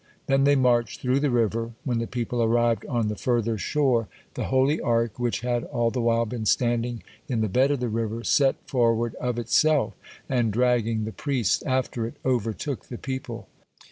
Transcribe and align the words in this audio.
Then 0.25 0.45
they 0.45 0.55
marched 0.55 0.99
through 1.01 1.19
the 1.19 1.29
river. 1.29 1.73
When 1.83 1.99
the 1.99 2.07
people 2.07 2.41
arrived 2.41 2.87
on 2.87 3.07
the 3.07 3.15
further 3.15 3.55
shore, 3.59 4.07
the 4.33 4.45
holy 4.45 4.81
Ark, 4.81 5.19
which 5.19 5.41
had 5.41 5.63
all 5.65 5.91
the 5.91 6.01
while 6.01 6.25
been 6.25 6.47
standing 6.47 7.03
in 7.27 7.41
the 7.41 7.47
bed 7.47 7.69
of 7.69 7.79
the 7.81 7.87
river, 7.87 8.23
set 8.23 8.55
forward 8.67 9.13
of 9.21 9.37
itself, 9.37 9.93
and, 10.27 10.51
dragging 10.51 11.03
the 11.05 11.11
priests 11.11 11.61
after 11.67 12.07
it, 12.07 12.15
overtook 12.25 12.87
the 12.87 12.97
people. 12.97 13.47